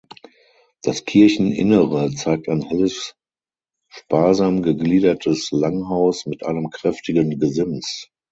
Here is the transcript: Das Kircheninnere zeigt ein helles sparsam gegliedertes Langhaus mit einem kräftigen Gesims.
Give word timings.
Das 0.81 1.05
Kircheninnere 1.05 2.09
zeigt 2.15 2.49
ein 2.49 2.63
helles 2.63 3.13
sparsam 3.87 4.63
gegliedertes 4.63 5.51
Langhaus 5.51 6.25
mit 6.25 6.43
einem 6.43 6.71
kräftigen 6.71 7.37
Gesims. 7.39 8.09